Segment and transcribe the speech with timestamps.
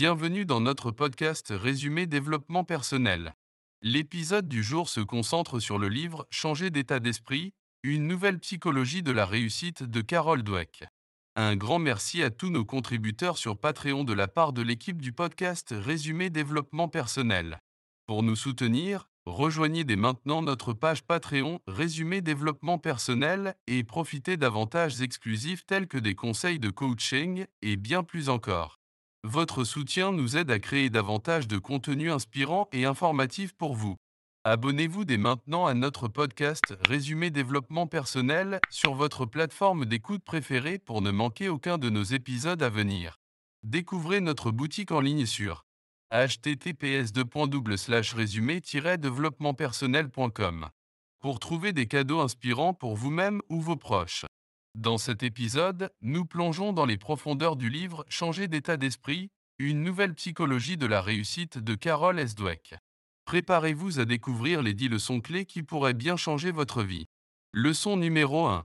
[0.00, 3.34] Bienvenue dans notre podcast Résumé développement personnel.
[3.82, 7.52] L'épisode du jour se concentre sur le livre Changer d'état d'esprit,
[7.82, 10.84] une nouvelle psychologie de la réussite de Carol Dweck.
[11.34, 15.12] Un grand merci à tous nos contributeurs sur Patreon de la part de l'équipe du
[15.12, 17.58] podcast Résumé développement personnel.
[18.06, 25.02] Pour nous soutenir, rejoignez dès maintenant notre page Patreon Résumé développement personnel et profitez d'avantages
[25.02, 28.77] exclusifs tels que des conseils de coaching et bien plus encore.
[29.24, 33.96] Votre soutien nous aide à créer davantage de contenu inspirant et informatif pour vous.
[34.44, 41.02] Abonnez-vous dès maintenant à notre podcast Résumé développement personnel sur votre plateforme d'écoute préférée pour
[41.02, 43.16] ne manquer aucun de nos épisodes à venir.
[43.64, 45.64] Découvrez notre boutique en ligne sur
[46.12, 47.12] https
[48.14, 48.62] résumé
[51.20, 54.24] pour trouver des cadeaux inspirants pour vous-même ou vos proches.
[54.78, 60.14] Dans cet épisode, nous plongeons dans les profondeurs du livre Changer d'état d'esprit, une nouvelle
[60.14, 62.36] psychologie de la réussite de Carol S.
[62.36, 62.76] Dweck.
[63.24, 67.06] Préparez-vous à découvrir les 10 leçons clés qui pourraient bien changer votre vie.
[67.52, 68.64] Leçon numéro 1.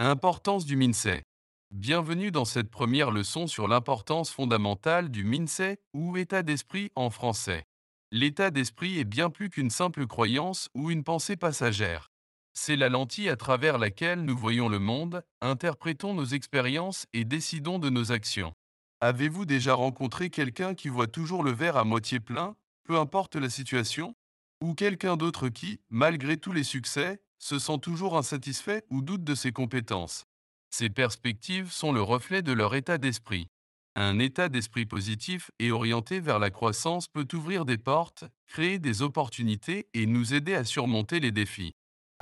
[0.00, 1.22] Importance du mindset.
[1.70, 7.64] Bienvenue dans cette première leçon sur l'importance fondamentale du mindset ou état d'esprit en français.
[8.12, 12.10] L'état d'esprit est bien plus qu'une simple croyance ou une pensée passagère.
[12.54, 17.78] C'est la lentille à travers laquelle nous voyons le monde, interprétons nos expériences et décidons
[17.78, 18.54] de nos actions.
[19.00, 23.50] Avez-vous déjà rencontré quelqu'un qui voit toujours le verre à moitié plein peu importe la
[23.50, 24.14] situation,
[24.62, 29.34] ou quelqu'un d'autre qui, malgré tous les succès, se sent toujours insatisfait ou doute de
[29.34, 30.24] ses compétences?
[30.70, 33.48] Ces perspectives sont le reflet de leur état d'esprit.
[33.96, 39.02] Un état d'esprit positif et orienté vers la croissance peut ouvrir des portes, créer des
[39.02, 41.74] opportunités et nous aider à surmonter les défis.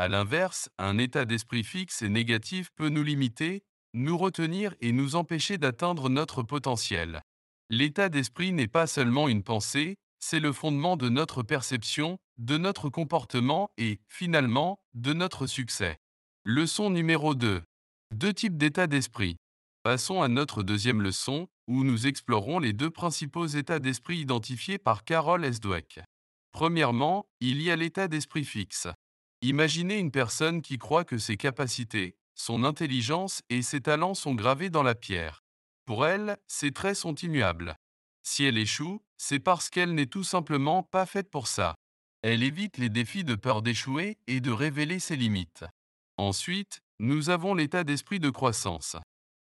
[0.02, 3.62] A l'inverse, un état d'esprit fixe et négatif peut nous limiter,
[3.94, 7.22] nous retenir et nous empêcher d'atteindre notre potentiel.
[7.70, 12.88] L'état d'esprit n'est pas seulement une pensée, c'est le fondement de notre perception, de notre
[12.88, 16.00] comportement et, finalement, de notre succès.
[16.44, 17.62] Leçon numéro 2.
[18.12, 19.36] Deux types d'état d'esprit.
[19.84, 25.04] Passons à notre deuxième leçon, où nous explorons les deux principaux états d'esprit identifiés par
[25.04, 25.60] Carol S.
[26.50, 28.88] Premièrement, il y a l'état d'esprit fixe.
[29.44, 34.70] Imaginez une personne qui croit que ses capacités, son intelligence et ses talents sont gravés
[34.70, 35.42] dans la pierre.
[35.84, 37.76] Pour elle, ses traits sont immuables.
[38.22, 41.74] Si elle échoue, c'est parce qu'elle n'est tout simplement pas faite pour ça.
[42.22, 45.64] Elle évite les défis de peur d'échouer et de révéler ses limites.
[46.18, 48.96] Ensuite, nous avons l'état d'esprit de croissance.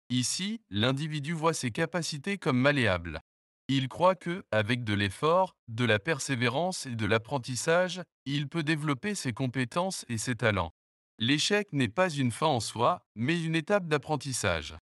[0.09, 3.19] Ici, l'individu voit ses capacités comme malléables.
[3.67, 9.15] Il croit que, avec de l'effort, de la persévérance et de l'apprentissage, il peut développer
[9.15, 10.73] ses compétences et ses talents.
[11.19, 14.75] L'échec n'est pas une fin en soi, mais une étape d'apprentissage.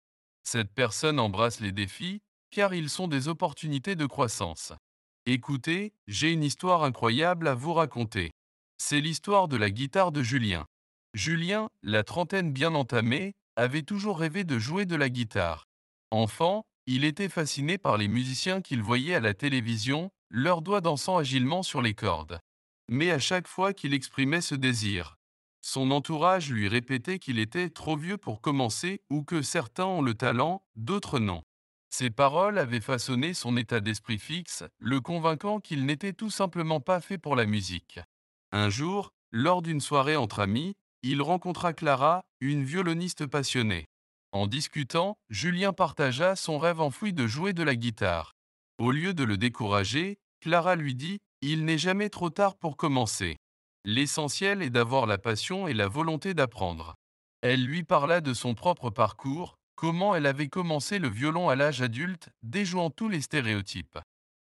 [0.44, 4.74] Cette personne embrasse les défis, car ils sont des opportunités de croissance.
[5.26, 8.32] Écoutez, j'ai une histoire incroyable à vous raconter.
[8.78, 10.66] C'est l'histoire de la guitare de Julien.
[11.14, 15.66] Julien, la trentaine bien entamée, avait toujours rêvé de jouer de la guitare.
[16.12, 21.18] Enfant, il était fasciné par les musiciens qu'il voyait à la télévision, leurs doigts dansant
[21.18, 22.40] agilement sur les cordes.
[22.88, 25.18] Mais à chaque fois qu'il exprimait ce désir,
[25.62, 30.14] son entourage lui répétait qu'il était trop vieux pour commencer ou que certains ont le
[30.14, 31.44] talent, d'autres non.
[31.90, 37.02] Ces paroles avaient façonné son état d'esprit fixe, le convainquant qu'il n'était tout simplement pas
[37.02, 38.00] fait pour la musique.
[38.52, 43.89] Un jour, lors d'une soirée entre amis, il rencontra Clara, une violoniste passionnée.
[44.32, 48.34] En discutant, Julien partagea son rêve enfoui de jouer de la guitare.
[48.78, 53.38] Au lieu de le décourager, Clara lui dit Il n'est jamais trop tard pour commencer.
[53.86, 56.96] L'essentiel est d'avoir la passion et la volonté d'apprendre.
[57.42, 61.82] Elle lui parla de son propre parcours, comment elle avait commencé le violon à l'âge
[61.82, 63.98] adulte, déjouant tous les stéréotypes.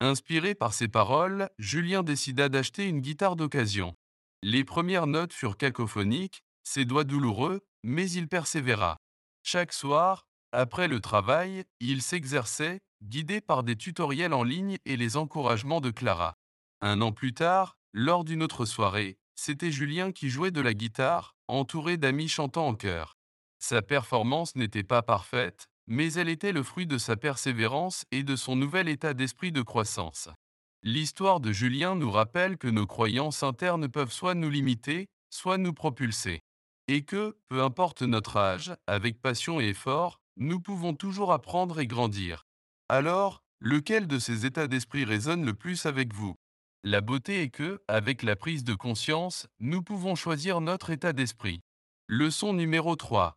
[0.00, 3.94] Inspiré par ces paroles, Julien décida d'acheter une guitare d'occasion.
[4.42, 8.96] Les premières notes furent cacophoniques, ses doigts douloureux, mais il persévéra.
[9.50, 15.16] Chaque soir, après le travail, il s'exerçait, guidé par des tutoriels en ligne et les
[15.16, 16.34] encouragements de Clara.
[16.82, 21.34] Un an plus tard, lors d'une autre soirée, c'était Julien qui jouait de la guitare,
[21.46, 23.16] entouré d'amis chantant en chœur.
[23.58, 28.36] Sa performance n'était pas parfaite, mais elle était le fruit de sa persévérance et de
[28.36, 30.28] son nouvel état d'esprit de croissance.
[30.82, 35.72] L'histoire de Julien nous rappelle que nos croyances internes peuvent soit nous limiter, soit nous
[35.72, 36.42] propulser.
[36.90, 41.86] Et que, peu importe notre âge, avec passion et effort, nous pouvons toujours apprendre et
[41.86, 42.46] grandir.
[42.88, 46.34] Alors, lequel de ces états d'esprit résonne le plus avec vous?
[46.84, 51.60] La beauté est que, avec la prise de conscience, nous pouvons choisir notre état d'esprit.
[52.06, 53.34] Leçon numéro 3.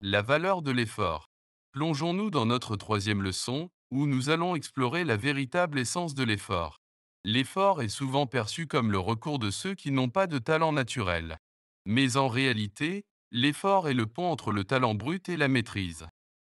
[0.00, 1.28] La valeur de l'effort.
[1.72, 6.78] Plongeons-nous dans notre troisième leçon, où nous allons explorer la véritable essence de l'effort.
[7.24, 11.38] L'effort est souvent perçu comme le recours de ceux qui n'ont pas de talent naturel.
[11.86, 16.06] Mais en réalité, l'effort est le pont entre le talent brut et la maîtrise.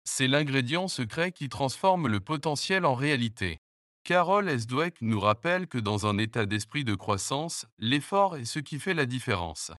[0.04, 3.58] C'est l'ingrédient secret qui transforme le potentiel en réalité.
[4.04, 4.66] Carol S.
[4.66, 8.94] Dweck nous rappelle que dans un état d'esprit de croissance, l'effort est ce qui fait
[8.94, 9.70] la différence.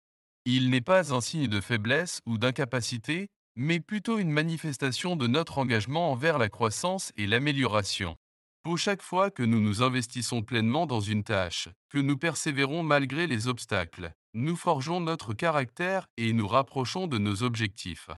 [0.46, 5.58] Il n'est pas un signe de faiblesse ou d'incapacité, mais plutôt une manifestation de notre
[5.58, 8.16] engagement envers la croissance et l'amélioration.
[8.64, 13.28] Pour chaque fois que nous nous investissons pleinement dans une tâche, que nous persévérons malgré
[13.28, 18.10] les obstacles, nous forgeons notre caractère et nous rapprochons de nos objectifs.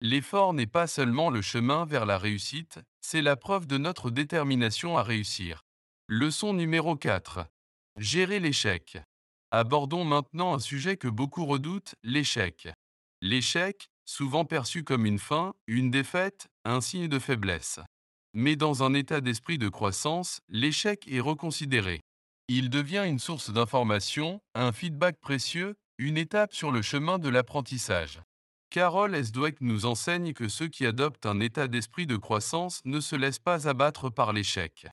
[0.00, 4.98] L'effort n'est pas seulement le chemin vers la réussite, c'est la preuve de notre détermination
[4.98, 5.62] à réussir.
[6.08, 7.46] Leçon numéro 4.
[7.98, 8.98] Gérer l'échec.
[9.50, 12.68] Abordons maintenant un sujet que beaucoup redoutent, l'échec.
[13.20, 17.80] L'échec, souvent perçu comme une fin, une défaite, un signe de faiblesse.
[18.32, 22.00] Mais dans un état d'esprit de croissance, l'échec est reconsidéré.
[22.52, 28.20] Il devient une source d'information, un feedback précieux, une étape sur le chemin de l'apprentissage.
[28.70, 29.30] Carol S.
[29.30, 33.38] Dweck nous enseigne que ceux qui adoptent un état d'esprit de croissance ne se laissent
[33.38, 34.88] pas abattre par l'échec.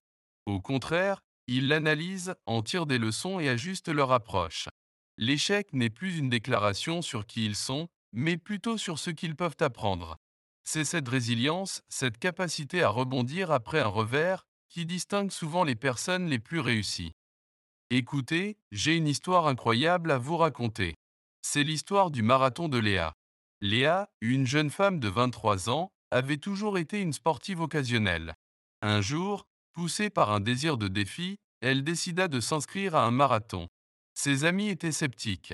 [0.45, 4.69] Au contraire, ils l'analysent, en tirent des leçons et ajustent leur approche.
[5.17, 9.57] L'échec n'est plus une déclaration sur qui ils sont, mais plutôt sur ce qu'ils peuvent
[9.61, 10.17] apprendre.
[10.63, 16.27] C'est cette résilience, cette capacité à rebondir après un revers, qui distingue souvent les personnes
[16.27, 17.13] les plus réussies.
[17.89, 20.95] Écoutez, j'ai une histoire incroyable à vous raconter.
[21.41, 23.13] C'est l'histoire du marathon de Léa.
[23.61, 28.33] Léa, une jeune femme de 23 ans, avait toujours été une sportive occasionnelle.
[28.81, 33.69] Un jour, poussée par un désir de défi, elle décida de s'inscrire à un marathon.
[34.13, 35.53] Ses amis étaient sceptiques.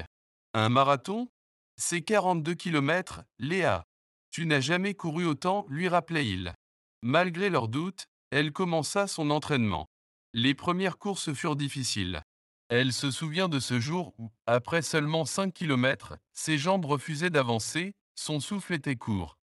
[0.56, 1.30] Un marathon?
[1.78, 3.84] C'est 42 km, Léa.
[4.32, 6.56] Tu n'as jamais couru autant, lui rappelait-il.
[7.04, 9.88] Malgré leurs doutes, elle commença son entraînement.
[10.36, 12.24] Les premières courses furent difficiles.
[12.68, 17.94] Elle se souvient de ce jour où, après seulement 5 km, ses jambes refusaient d'avancer,
[18.16, 19.38] son souffle était court.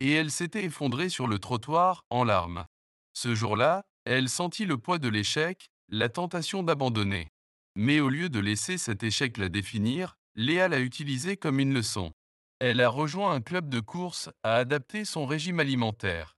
[0.00, 2.66] Et elle s'était effondrée sur le trottoir, en larmes.
[3.12, 7.28] Ce jour-là, elle sentit le poids de l'échec, la tentation d'abandonner.
[7.76, 12.10] Mais au lieu de laisser cet échec la définir, Léa l'a utilisé comme une leçon.
[12.58, 16.36] Elle a rejoint un club de course, a adapté son régime alimentaire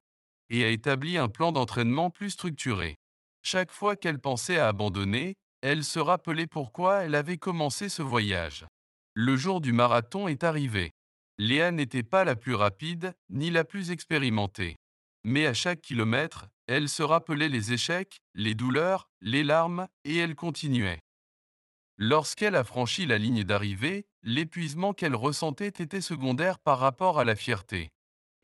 [0.50, 2.98] et a établi un plan d'entraînement plus structuré.
[3.46, 8.64] Chaque fois qu'elle pensait à abandonner, elle se rappelait pourquoi elle avait commencé ce voyage.
[9.12, 10.92] Le jour du marathon est arrivé.
[11.36, 14.76] Léa n'était pas la plus rapide, ni la plus expérimentée.
[15.24, 20.36] Mais à chaque kilomètre, elle se rappelait les échecs, les douleurs, les larmes, et elle
[20.36, 21.00] continuait.
[21.98, 27.36] Lorsqu'elle a franchi la ligne d'arrivée, l'épuisement qu'elle ressentait était secondaire par rapport à la
[27.36, 27.90] fierté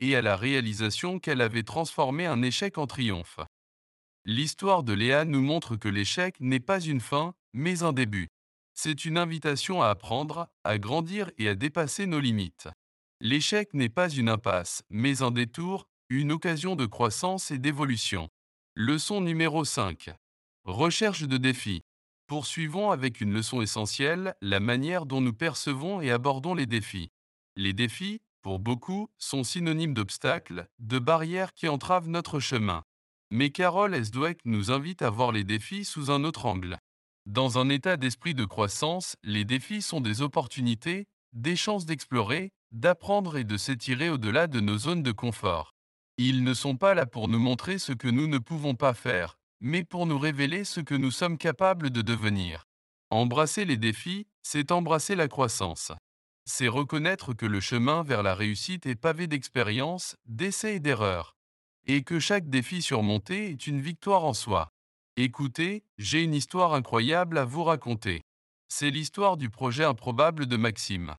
[0.00, 3.40] et à la réalisation qu'elle avait transformé un échec en triomphe.
[4.26, 8.28] L'histoire de Léa nous montre que l'échec n'est pas une fin, mais un début.
[8.74, 12.68] C'est une invitation à apprendre, à grandir et à dépasser nos limites.
[13.20, 18.28] L'échec n'est pas une impasse, mais un détour, une occasion de croissance et d'évolution.
[18.74, 20.10] Leçon numéro 5.
[20.64, 21.82] Recherche de défis.
[22.26, 27.10] Poursuivons avec une leçon essentielle, la manière dont nous percevons et abordons les défis.
[27.56, 32.84] Les défis, pour beaucoup, sont synonymes d'obstacles, de barrières qui entravent notre chemin.
[33.32, 34.10] Mais Carol S.
[34.44, 36.78] Nous invite à voir les défis sous un autre angle.
[37.26, 43.36] Dans un état d'esprit de croissance, les défis sont des opportunités, des chances d'explorer, d'apprendre
[43.36, 45.76] et de s'étirer au-delà de nos zones de confort.
[46.18, 49.38] Ils ne sont pas là pour nous montrer ce que nous ne pouvons pas faire,
[49.60, 52.64] mais pour nous révéler ce que nous sommes capables de devenir.
[53.10, 55.92] Embrasser les défis, c'est embrasser la croissance.
[56.46, 61.36] C'est reconnaître que le chemin vers la réussite est pavé d'expériences, d'essais et d'erreurs
[61.86, 64.70] et que chaque défi surmonté est une victoire en soi.
[65.16, 68.22] Écoutez, j'ai une histoire incroyable à vous raconter.
[68.68, 71.14] C'est l'histoire du projet improbable de Maxime.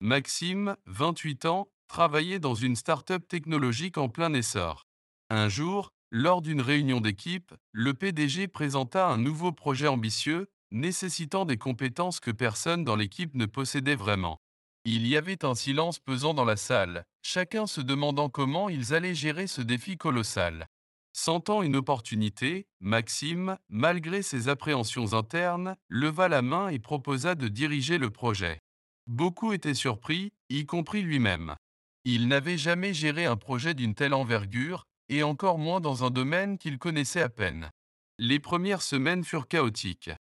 [0.00, 4.82] Maxime, 28 ans, travaillait dans une start-up technologique en plein essor.
[5.30, 11.58] Un jour, lors d'une réunion d'équipe, le PDG présenta un nouveau projet ambitieux, nécessitant des
[11.58, 14.38] compétences que personne dans l'équipe ne possédait vraiment.
[14.88, 19.16] Il y avait un silence pesant dans la salle, chacun se demandant comment ils allaient
[19.16, 20.68] gérer ce défi colossal.
[21.12, 27.98] Sentant une opportunité, Maxime, malgré ses appréhensions internes, leva la main et proposa de diriger
[27.98, 28.60] le projet.
[29.08, 31.56] Beaucoup étaient surpris, y compris lui-même.
[32.04, 36.58] Il n'avait jamais géré un projet d'une telle envergure, et encore moins dans un domaine
[36.58, 37.72] qu'il connaissait à peine.
[38.18, 40.12] Les premières semaines furent chaotiques.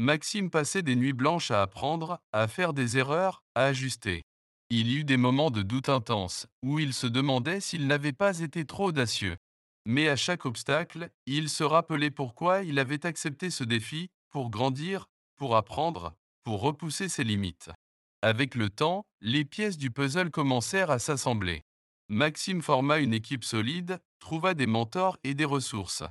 [0.00, 4.22] Maxime passait des nuits blanches à apprendre, à faire des erreurs, à ajuster.
[4.70, 8.38] Il y eut des moments de doute intense, où il se demandait s'il n'avait pas
[8.38, 9.36] été trop audacieux.
[9.86, 15.06] Mais à chaque obstacle, il se rappelait pourquoi il avait accepté ce défi, pour grandir,
[15.34, 16.14] pour apprendre,
[16.44, 17.72] pour repousser ses limites.
[18.22, 21.64] Avec le temps, les pièces du puzzle commencèrent à s'assembler.
[22.08, 26.04] Maxime forma une équipe solide, trouva des mentors et des ressources.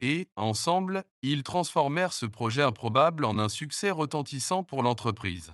[0.00, 5.52] Et, ensemble, ils transformèrent ce projet improbable en un succès retentissant pour l'entreprise.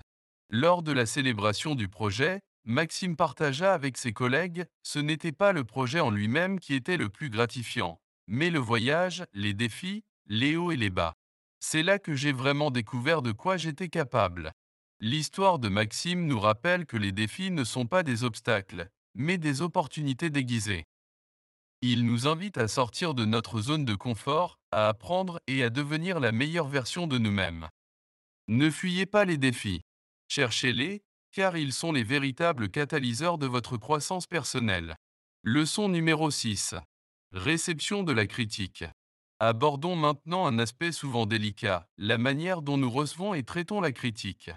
[0.49, 5.63] Lors de la célébration du projet, Maxime partagea avec ses collègues, ce n'était pas le
[5.63, 10.71] projet en lui-même qui était le plus gratifiant, mais le voyage, les défis, les hauts
[10.71, 11.13] et les bas.
[11.59, 14.51] C'est là que j'ai vraiment découvert de quoi j'étais capable.
[14.99, 19.61] L'histoire de Maxime nous rappelle que les défis ne sont pas des obstacles, mais des
[19.61, 20.85] opportunités déguisées.
[21.87, 26.19] Il nous invite à sortir de notre zone de confort, à apprendre et à devenir
[26.19, 27.69] la meilleure version de nous-mêmes.
[28.47, 29.81] Ne fuyez pas les défis.
[30.27, 34.95] Cherchez-les, car ils sont les véritables catalyseurs de votre croissance personnelle.
[35.43, 36.73] Leçon numéro 6.
[37.33, 38.83] Réception de la critique.
[39.39, 44.49] Abordons maintenant un aspect souvent délicat, la manière dont nous recevons et traitons la critique.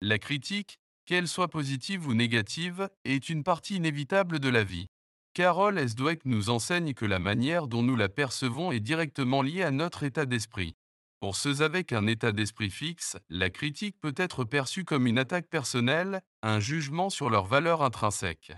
[0.00, 4.88] La critique, qu'elle soit positive ou négative, est une partie inévitable de la vie.
[5.34, 5.94] Carol S.
[5.94, 10.02] Dweck nous enseigne que la manière dont nous la percevons est directement liée à notre
[10.02, 10.76] état d'esprit.
[11.20, 15.48] Pour ceux avec un état d'esprit fixe, la critique peut être perçue comme une attaque
[15.48, 18.52] personnelle, un jugement sur leur valeur intrinsèque.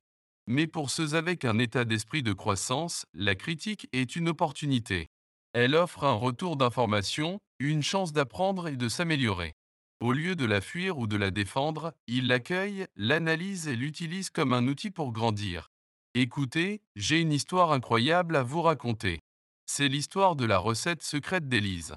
[0.48, 5.06] Mais pour ceux avec un état d'esprit de croissance, la critique est une opportunité.
[5.52, 9.52] Elle offre un retour d'information, une chance d'apprendre et de s'améliorer.
[10.00, 14.52] Au lieu de la fuir ou de la défendre, il l'accueille, l'analyse et l'utilise comme
[14.52, 15.70] un outil pour grandir.
[16.16, 19.18] Écoutez, j'ai une histoire incroyable à vous raconter.
[19.66, 21.96] C'est l'histoire de la recette secrète d'Élise.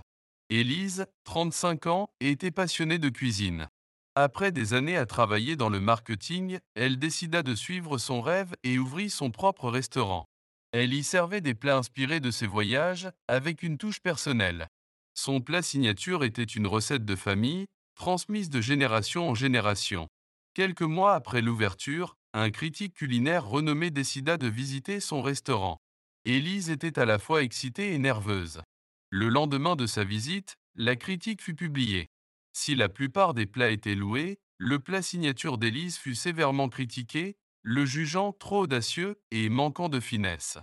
[0.49, 3.67] Élise, 35 ans, était passionnée de cuisine.
[4.15, 8.79] Après des années à travailler dans le marketing, elle décida de suivre son rêve et
[8.79, 10.25] ouvrit son propre restaurant.
[10.71, 14.67] Elle y servait des plats inspirés de ses voyages, avec une touche personnelle.
[15.13, 20.07] Son plat signature était une recette de famille, transmise de génération en génération.
[20.55, 25.79] Quelques mois après l'ouverture, un critique culinaire renommé décida de visiter son restaurant.
[26.23, 28.61] Élise était à la fois excitée et nerveuse.
[29.09, 32.09] Le lendemain de sa visite, la critique fut publiée.
[32.53, 37.85] Si la plupart des plats étaient loués, le plat signature d'Élise fut sévèrement critiqué, le
[37.85, 40.59] jugeant trop audacieux et manquant de finesse.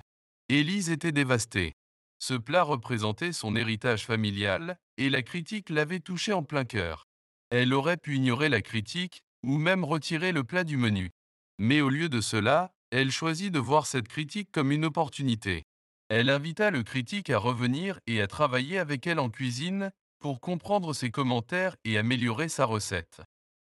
[0.48, 1.72] Élise était dévastée.
[2.20, 7.06] Ce plat représentait son héritage familial, et la critique l'avait touché en plein cœur.
[7.50, 11.10] Elle aurait pu ignorer la critique, ou même retirer le plat du menu.
[11.58, 15.64] Mais au lieu de cela, elle choisit de voir cette critique comme une opportunité.
[16.08, 20.94] Elle invita le critique à revenir et à travailler avec elle en cuisine pour comprendre
[20.94, 23.20] ses commentaires et améliorer sa recette.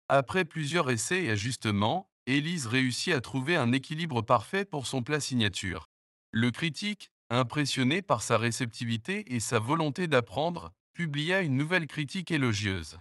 [0.10, 5.20] Après plusieurs essais et ajustements, Élise réussit à trouver un équilibre parfait pour son plat
[5.20, 5.88] signature.
[6.32, 12.98] Le critique, impressionné par sa réceptivité et sa volonté d'apprendre, publia une nouvelle critique élogieuse.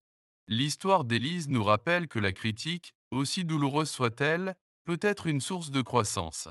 [0.49, 5.83] L'histoire d'Élise nous rappelle que la critique, aussi douloureuse soit-elle, peut être une source de
[5.83, 6.49] croissance.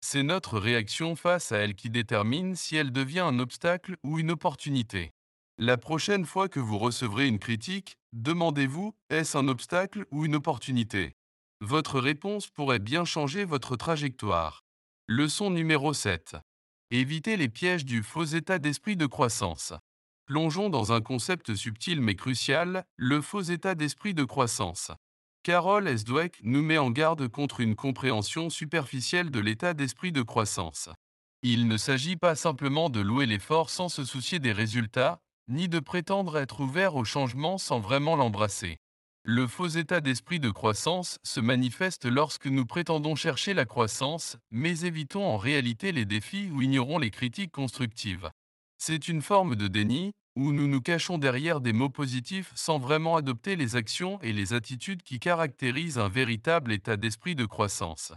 [0.00, 4.30] C'est notre réaction face à elle qui détermine si elle devient un obstacle ou une
[4.30, 5.12] opportunité.
[5.58, 11.16] La prochaine fois que vous recevrez une critique, demandez-vous, est-ce un obstacle ou une opportunité?
[11.60, 14.64] Votre réponse pourrait bien changer votre trajectoire.
[15.06, 16.36] Leçon numéro 7.
[16.90, 19.74] Évitez les pièges du faux état d'esprit de croissance.
[20.24, 24.90] Plongeons dans un concept subtil mais crucial, le faux état d'esprit de croissance.
[25.42, 26.04] Carol S.
[26.42, 30.90] Nous met en garde contre une compréhension superficielle de l'état d'esprit de croissance.
[31.42, 35.78] Il ne s'agit pas simplement de louer l'effort sans se soucier des résultats, ni de
[35.78, 38.76] prétendre être ouvert au changement sans vraiment l'embrasser.
[39.24, 44.80] Le faux état d'esprit de croissance se manifeste lorsque nous prétendons chercher la croissance, mais
[44.80, 48.30] évitons en réalité les défis ou ignorons les critiques constructives.
[48.76, 53.16] C'est une forme de déni, où nous nous cachons derrière des mots positifs sans vraiment
[53.16, 58.14] adopter les actions et les attitudes qui caractérisent un véritable état d'esprit de croissance.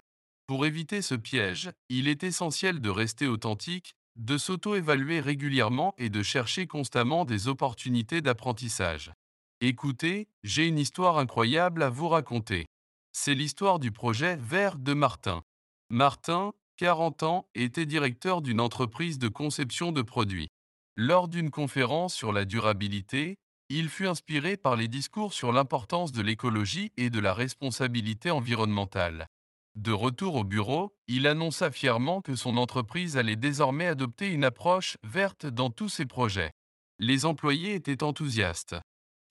[0.48, 6.24] Pour éviter ce piège, il est essentiel de rester authentique, de s'auto-évaluer régulièrement et de
[6.24, 9.12] chercher constamment des opportunités d'apprentissage.
[9.60, 12.68] Écoutez, j'ai une histoire incroyable à vous raconter.
[13.12, 15.44] C'est l'histoire du projet Vert de Martin.
[15.89, 20.48] Martin, 40 ans, était directeur d'une entreprise de conception de produits.
[20.95, 26.21] Lors d'une conférence sur la durabilité, il fut inspiré par les discours sur l'importance de
[26.21, 29.25] l'écologie et de la responsabilité environnementale.
[29.73, 34.97] De retour au bureau, il annonça fièrement que son entreprise allait désormais adopter une approche
[35.03, 36.51] verte dans tous ses projets.
[37.00, 38.75] Les employés étaient enthousiastes.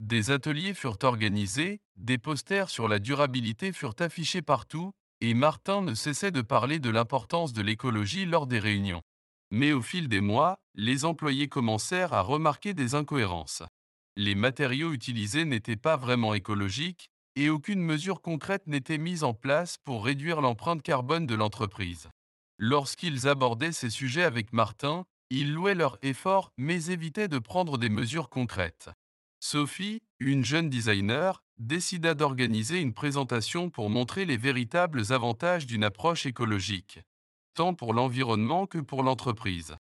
[0.00, 4.90] Des ateliers furent organisés, des posters sur la durabilité furent affichés partout,
[5.20, 9.02] et Martin ne cessait de parler de l'importance de l'écologie lors des réunions.
[9.54, 13.62] Mais au fil des mois, les employés commencèrent à remarquer des incohérences.
[14.16, 19.76] Les matériaux utilisés n'étaient pas vraiment écologiques et aucune mesure concrète n'était mise en place
[19.84, 22.08] pour réduire l'empreinte carbone de l'entreprise.
[22.56, 27.90] Lorsqu'ils abordaient ces sujets avec Martin, ils louaient leurs efforts mais évitaient de prendre des
[27.90, 28.88] mesures concrètes.
[29.38, 36.24] Sophie, une jeune designer, décida d'organiser une présentation pour montrer les véritables avantages d'une approche
[36.24, 37.00] écologique,
[37.54, 39.74] tant pour l'environnement que pour l'entreprise.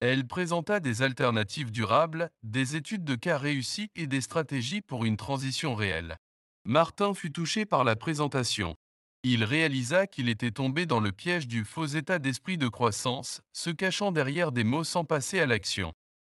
[0.00, 5.16] Elle présenta des alternatives durables, des études de cas réussies et des stratégies pour une
[5.16, 6.16] transition réelle.
[6.64, 8.76] Martin fut touché par la présentation.
[9.24, 13.70] Il réalisa qu'il était tombé dans le piège du faux état d'esprit de croissance, se
[13.70, 15.92] cachant derrière des mots sans passer à l'action.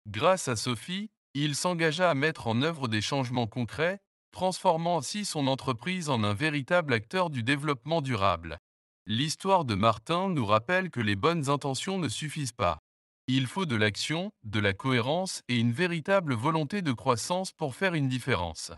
[0.08, 4.00] Grâce à Sophie, il s'engagea à mettre en œuvre des changements concrets,
[4.32, 8.58] transformant ainsi son entreprise en un véritable acteur du développement durable.
[9.06, 12.78] L'histoire de Martin nous rappelle que les bonnes intentions ne suffisent pas.
[13.26, 17.94] Il faut de l'action, de la cohérence et une véritable volonté de croissance pour faire
[17.94, 18.70] une différence.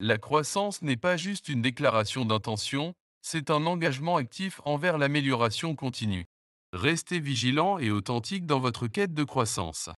[0.00, 6.24] La croissance n'est pas juste une déclaration d'intention, c'est un engagement actif envers l'amélioration continue.
[6.72, 9.90] Restez vigilant et authentique dans votre quête de croissance.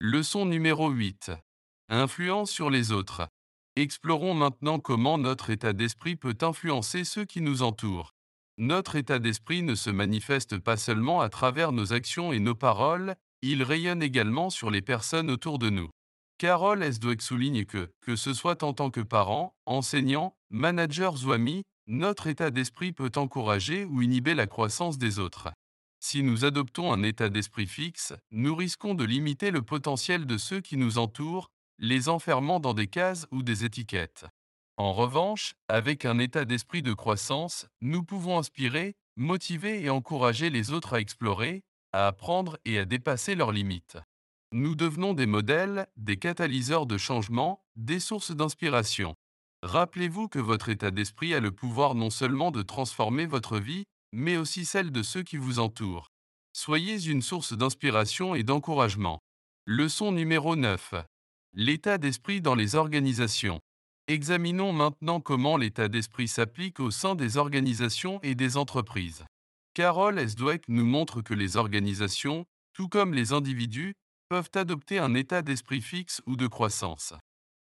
[0.00, 1.32] Leçon numéro 8.
[1.88, 3.26] Influence sur les autres.
[3.74, 8.12] Explorons maintenant comment notre état d'esprit peut influencer ceux qui nous entourent.
[8.56, 13.16] Notre état d'esprit ne se manifeste pas seulement à travers nos actions et nos paroles,
[13.42, 15.90] il rayonne également sur les personnes autour de nous.
[16.38, 21.64] Carole Esdweck souligne que, que ce soit en tant que parent, enseignant, managers ou amis,
[21.86, 25.52] notre état d'esprit peut encourager ou inhiber la croissance des autres.
[26.00, 30.60] Si nous adoptons un état d'esprit fixe, nous risquons de limiter le potentiel de ceux
[30.60, 34.26] qui nous entourent, les enfermant dans des cases ou des étiquettes.
[34.76, 40.72] En revanche, avec un état d'esprit de croissance, nous pouvons inspirer, motiver et encourager les
[40.72, 41.62] autres à explorer,
[41.92, 43.98] à apprendre et à dépasser leurs limites.
[44.50, 49.14] Nous devenons des modèles, des catalyseurs de changement, des sources d'inspiration.
[49.62, 54.36] Rappelez-vous que votre état d'esprit a le pouvoir non seulement de transformer votre vie, mais
[54.36, 56.10] aussi celle de ceux qui vous entourent.
[56.52, 59.20] Soyez une source d'inspiration et d'encouragement.
[59.66, 60.94] Leçon numéro 9.
[61.52, 63.60] L'état d'esprit dans les organisations.
[64.06, 69.24] Examinons maintenant comment l'état d'esprit s'applique au sein des organisations et des entreprises.
[69.72, 70.34] Carol S.
[70.34, 73.94] Dweck nous montre que les organisations, tout comme les individus,
[74.28, 77.14] peuvent adopter un état d'esprit fixe ou de croissance.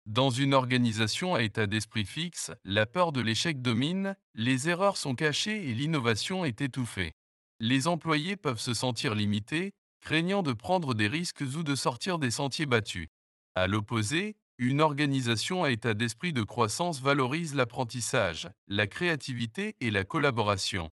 [0.07, 5.14] Dans une organisation à état d'esprit fixe, la peur de l'échec domine, les erreurs sont
[5.14, 7.12] cachées et l'innovation est étouffée.
[7.61, 12.33] Les employés peuvent se sentir limités, craignant de prendre des risques ou de sortir des
[12.33, 13.07] sentiers battus.
[13.55, 20.05] À l'opposé, une organisation à état d'esprit de croissance valorise l'apprentissage, la créativité et la
[20.05, 20.88] collaboration.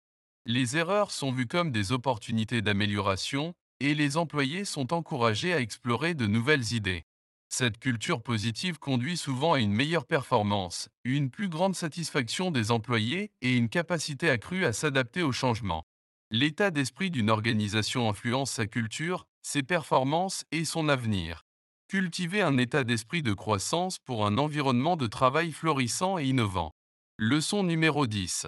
[0.48, 6.16] Les erreurs sont vues comme des opportunités d'amélioration, et les employés sont encouragés à explorer
[6.16, 7.04] de nouvelles idées.
[7.48, 13.30] Cette culture positive conduit souvent à une meilleure performance, une plus grande satisfaction des employés
[13.44, 15.86] et une capacité accrue à s'adapter aux changements.
[16.32, 21.46] L'état d'esprit d'une organisation influence sa culture, ses performances et son avenir.
[21.90, 26.70] Cultiver un état d'esprit de croissance pour un environnement de travail florissant et innovant.
[27.18, 28.46] Leçon numéro 10.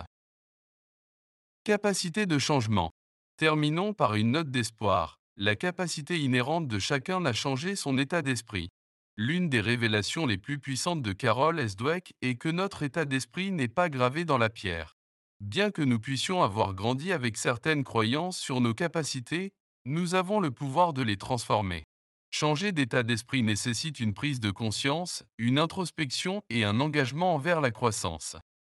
[1.63, 2.91] Capacité de changement.
[3.37, 8.69] Terminons par une note d'espoir la capacité inhérente de chacun à changer son état d'esprit.
[9.17, 11.75] L'une des révélations les plus puissantes de Carol S.
[11.75, 14.93] Dweck est que notre état d'esprit n'est pas gravé dans la pierre.
[15.39, 19.51] Bien que nous puissions avoir grandi avec certaines croyances sur nos capacités,
[19.85, 21.85] nous avons le pouvoir de les transformer.
[22.31, 27.71] Changer d'état d'esprit nécessite une prise de conscience, une introspection et un engagement envers la
[27.71, 28.37] croissance.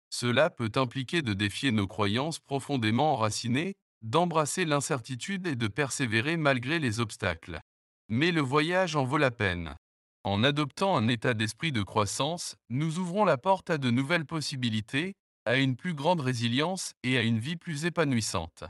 [0.10, 6.78] Cela peut impliquer de défier nos croyances profondément enracinées d'embrasser l'incertitude et de persévérer malgré
[6.78, 7.62] les obstacles.
[8.10, 9.76] Mais le voyage en vaut la peine.
[10.26, 15.13] En adoptant un état d'esprit de croissance, nous ouvrons la porte à de nouvelles possibilités,
[15.46, 18.63] à une plus grande résilience et à une vie plus épanouissante.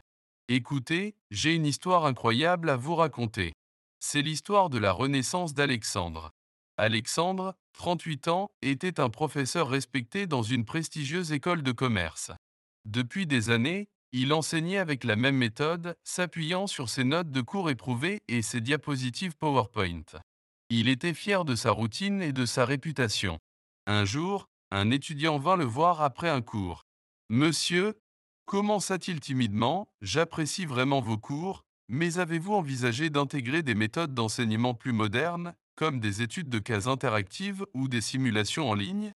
[0.49, 3.53] Écoutez, j'ai une histoire incroyable à vous raconter.
[4.05, 6.33] C'est l'histoire de la renaissance d'Alexandre.
[6.75, 12.29] Alexandre, 38 ans, était un professeur respecté dans une prestigieuse école de commerce.
[12.83, 17.69] Depuis des années, il enseignait avec la même méthode, s'appuyant sur ses notes de cours
[17.69, 20.03] éprouvées et ses diapositives PowerPoint.
[20.69, 23.39] Il était fier de sa routine et de sa réputation.
[23.87, 26.83] Un jour, un étudiant vint le voir après un cours.
[27.29, 27.97] Monsieur,
[28.47, 31.63] commença-t-il timidement, j'apprécie vraiment vos cours,
[31.93, 37.67] mais avez-vous envisagé d'intégrer des méthodes d'enseignement plus modernes, comme des études de cas interactives
[37.75, 39.11] ou des simulations en ligne?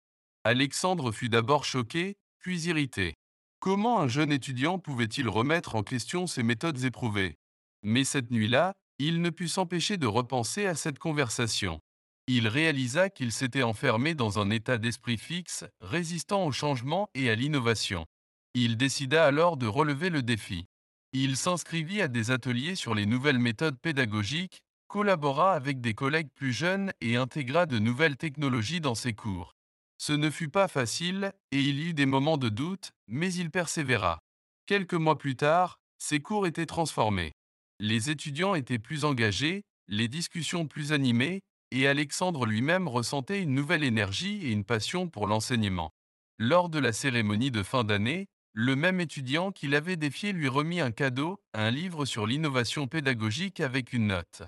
[0.44, 3.14] Alexandre fut d'abord choqué, puis irrité.
[3.60, 7.36] Comment un jeune étudiant pouvait-il remettre en question ses méthodes éprouvées?
[7.82, 11.80] Mais cette nuit-là, il ne put s'empêcher de repenser à cette conversation.
[12.28, 17.36] Il réalisa qu'il s'était enfermé dans un état d'esprit fixe, résistant au changement et à
[17.36, 18.04] l'innovation.
[18.52, 20.66] Il décida alors de relever le défi.
[21.12, 26.52] Il s'inscrivit à des ateliers sur les nouvelles méthodes pédagogiques, collabora avec des collègues plus
[26.52, 29.52] jeunes et intégra de nouvelles technologies dans ses cours.
[29.98, 33.50] Ce ne fut pas facile et il y eut des moments de doute, mais il
[33.50, 34.18] persévéra.
[34.66, 37.32] Quelques mois plus tard, ses cours étaient transformés.
[37.80, 41.40] Les étudiants étaient plus engagés, les discussions plus animées,
[41.70, 45.90] et Alexandre lui-même ressentait une nouvelle énergie et une passion pour l'enseignement.
[46.38, 48.26] Lors de la cérémonie de fin d'année,
[48.58, 53.60] le même étudiant qui l'avait défié lui remit un cadeau, un livre sur l'innovation pédagogique
[53.60, 54.44] avec une note.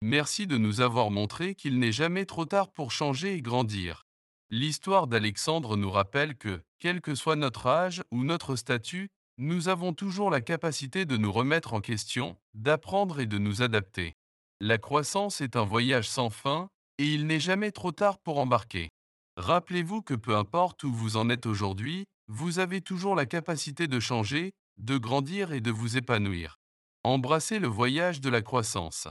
[0.00, 4.06] Merci de nous avoir montré qu'il n'est jamais trop tard pour changer et grandir.
[4.50, 9.92] L'histoire d'Alexandre nous rappelle que, quel que soit notre âge ou notre statut, nous avons
[9.92, 14.14] toujours la capacité de nous remettre en question, d'apprendre et de nous adapter.
[14.60, 16.68] La croissance est un voyage sans fin,
[16.98, 18.90] et il n'est jamais trop tard pour embarquer.
[19.36, 24.00] Rappelez-vous que peu importe où vous en êtes aujourd'hui, vous avez toujours la capacité de
[24.00, 26.58] changer, de grandir et de vous épanouir.
[27.02, 29.08] Embrassez le voyage de la croissance.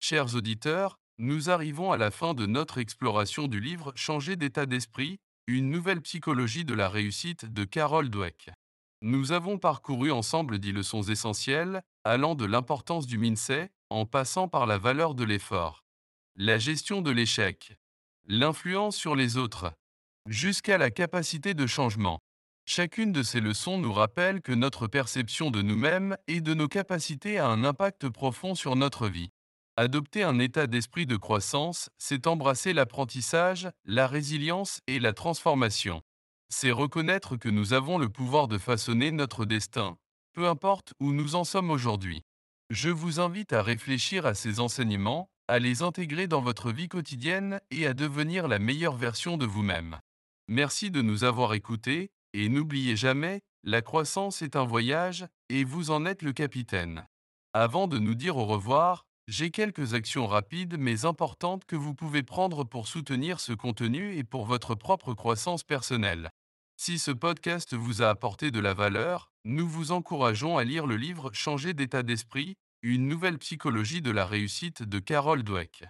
[0.00, 5.18] Chers auditeurs, nous arrivons à la fin de notre exploration du livre Changer d'état d'esprit,
[5.46, 8.50] une nouvelle psychologie de la réussite de Carol Dweck.
[9.00, 14.66] Nous avons parcouru ensemble dix leçons essentielles, allant de l'importance du mindset, en passant par
[14.66, 15.84] la valeur de l'effort,
[16.36, 17.78] la gestion de l'échec,
[18.26, 19.72] l'influence sur les autres,
[20.26, 22.20] jusqu'à la capacité de changement.
[22.70, 27.38] Chacune de ces leçons nous rappelle que notre perception de nous-mêmes et de nos capacités
[27.38, 29.30] a un impact profond sur notre vie.
[29.78, 36.02] Adopter un état d'esprit de croissance, c'est embrasser l'apprentissage, la résilience et la transformation.
[36.50, 39.96] C'est reconnaître que nous avons le pouvoir de façonner notre destin,
[40.34, 42.20] peu importe où nous en sommes aujourd'hui.
[42.68, 47.60] Je vous invite à réfléchir à ces enseignements, à les intégrer dans votre vie quotidienne
[47.70, 49.98] et à devenir la meilleure version de vous-même.
[50.48, 55.90] Merci de nous avoir écoutés, et n'oubliez jamais, la croissance est un voyage, et vous
[55.90, 57.04] en êtes le capitaine.
[57.52, 62.22] Avant de nous dire au revoir, j'ai quelques actions rapides mais importantes que vous pouvez
[62.22, 66.30] prendre pour soutenir ce contenu et pour votre propre croissance personnelle.
[66.76, 70.96] Si ce podcast vous a apporté de la valeur, nous vous encourageons à lire le
[70.96, 75.86] livre Changer d'état d'esprit, une nouvelle psychologie de la réussite de Carol Dweck.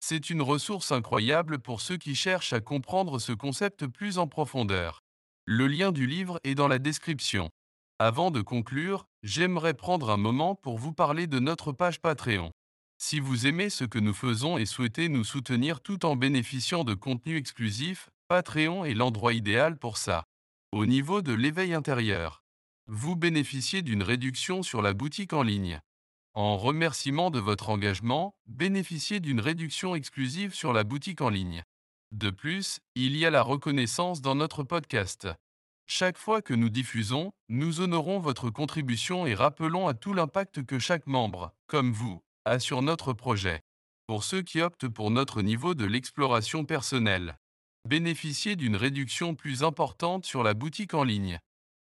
[0.00, 5.01] C'est une ressource incroyable pour ceux qui cherchent à comprendre ce concept plus en profondeur.
[5.44, 7.50] Le lien du livre est dans la description.
[7.98, 12.52] Avant de conclure, j'aimerais prendre un moment pour vous parler de notre page Patreon.
[12.96, 16.94] Si vous aimez ce que nous faisons et souhaitez nous soutenir tout en bénéficiant de
[16.94, 20.26] contenu exclusif, Patreon est l'endroit idéal pour ça.
[20.70, 22.44] Au niveau de l'éveil intérieur,
[22.86, 25.80] vous bénéficiez d'une réduction sur la boutique en ligne.
[26.34, 31.64] En remerciement de votre engagement, bénéficiez d'une réduction exclusive sur la boutique en ligne.
[32.12, 35.28] De plus, il y a la reconnaissance dans notre podcast.
[35.86, 40.78] Chaque fois que nous diffusons, nous honorons votre contribution et rappelons à tout l'impact que
[40.78, 42.22] chaque membre, comme vous,
[42.58, 43.62] sur notre projet.
[44.06, 47.38] Pour ceux qui optent pour notre niveau de l'exploration personnelle,
[47.88, 51.38] bénéficiez d'une réduction plus importante sur la boutique en ligne.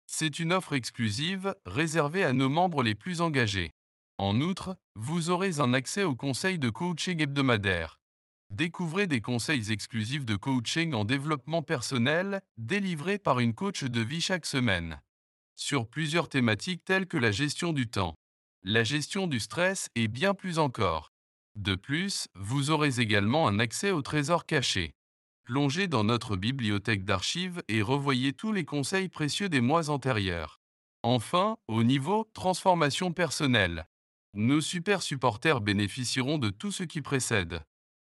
[0.08, 3.72] C'est une offre exclusive réservée à nos membres les plus engagés.
[4.18, 7.98] En outre, vous aurez un accès au conseil de coaching hebdomadaire.
[8.50, 14.22] Découvrez des conseils exclusifs de coaching en développement personnel délivrés par une coach de vie
[14.22, 15.02] chaque semaine.
[15.56, 18.16] Sur plusieurs thématiques telles que la gestion du temps,
[18.64, 21.12] la gestion du stress et bien plus encore.
[21.56, 24.94] De plus, vous aurez également un accès au trésor caché.
[25.44, 30.62] Plongez dans notre bibliothèque d'archives et revoyez tous les conseils précieux des mois antérieurs.
[31.04, 33.88] Enfin, au niveau transformation personnelle.
[34.34, 37.62] Nos super supporters bénéficieront de tout ce qui précède,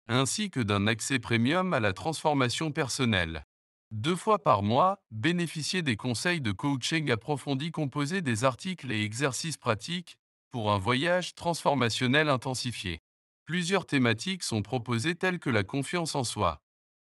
[0.08, 3.44] ainsi que d'un accès premium à la transformation personnelle.
[3.90, 9.56] Deux fois par mois, bénéficiez des conseils de coaching approfondis composés des articles et exercices
[9.56, 10.18] pratiques,
[10.50, 13.00] pour un voyage transformationnel intensifié.
[13.44, 16.60] Plusieurs thématiques sont proposées telles que la confiance en soi,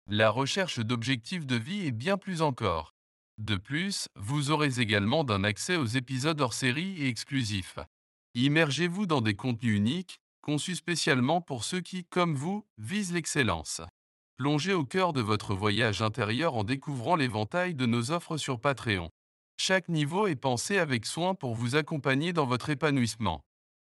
[0.07, 2.95] la recherche d'objectifs de vie et bien plus encore.
[3.38, 7.79] De plus, vous aurez également d'un accès aux épisodes hors série et exclusifs.
[8.35, 13.80] Immergez-vous dans des contenus uniques, conçus spécialement pour ceux qui, comme vous, visent l'excellence.
[14.37, 19.09] Plongez au cœur de votre voyage intérieur en découvrant l'éventail de nos offres sur Patreon.
[19.57, 23.40] Chaque niveau est pensé avec soin pour vous accompagner dans votre épanouissement.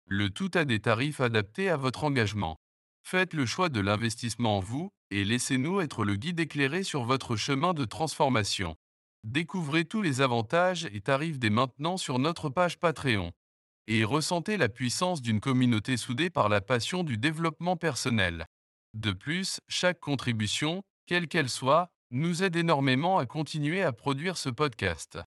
[0.08, 2.58] Le tout a des tarifs adaptés à votre engagement.
[3.04, 7.36] Faites le choix de l'investissement en vous et laissez-nous être le guide éclairé sur votre
[7.36, 8.76] chemin de transformation.
[9.24, 13.32] Découvrez tous les avantages et tarifs dès maintenant sur notre page Patreon.
[13.88, 18.46] Et ressentez la puissance d'une communauté soudée par la passion du développement personnel.
[18.94, 24.50] De plus, chaque contribution, quelle qu'elle soit, nous aide énormément à continuer à produire ce
[24.50, 25.20] podcast.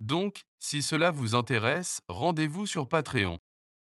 [0.00, 3.38] Donc, si cela vous intéresse, rendez-vous sur Patreon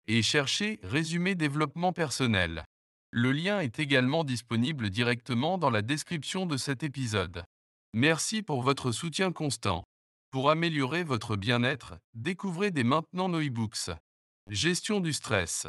[0.06, 2.64] et cherchez Résumé développement personnel.
[3.10, 7.44] Le lien est également disponible directement dans la description de cet épisode.
[7.92, 9.84] Merci pour votre soutien constant.
[10.30, 13.90] Pour améliorer votre bien-être, découvrez dès maintenant nos e-books.
[14.50, 15.68] Gestion du stress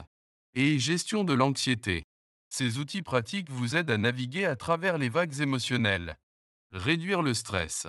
[0.56, 2.04] et gestion de l'anxiété.
[2.50, 6.18] Ces outils pratiques vous aident à naviguer à travers les vagues émotionnelles,
[6.72, 7.88] réduire le stress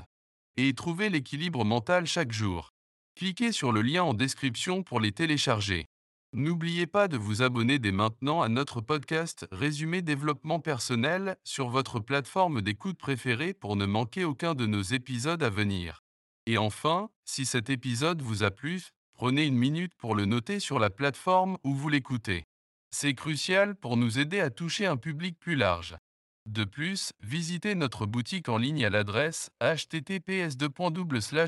[0.59, 2.70] et trouver l'équilibre mental chaque jour.
[3.16, 5.87] Cliquez sur le lien en description pour les télécharger.
[6.35, 11.99] N'oubliez pas de vous abonner dès maintenant à notre podcast Résumé développement personnel sur votre
[11.99, 16.03] plateforme d'écoute préférée pour ne manquer aucun de nos épisodes à venir.
[16.47, 18.83] Et enfin, si cet épisode vous a plu,
[19.25, 22.45] prenez une minute pour le noter sur la plateforme où vous l'écoutez.
[22.91, 25.97] C'est crucial pour nous aider à toucher un public plus large.
[26.45, 30.59] De plus, visitez notre boutique en ligne à l'adresse https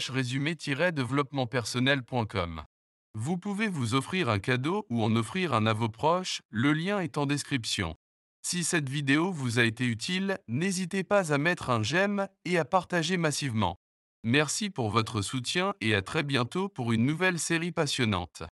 [0.09, 2.63] résumé développementpersonnel.com.
[3.15, 7.01] Vous pouvez vous offrir un cadeau ou en offrir un à vos proches, le lien
[7.01, 7.95] est en description.
[8.41, 12.65] Si cette vidéo vous a été utile, n'hésitez pas à mettre un j'aime et à
[12.65, 13.77] partager massivement.
[14.25, 18.43] Merci pour votre soutien et à très bientôt pour une nouvelle série passionnante.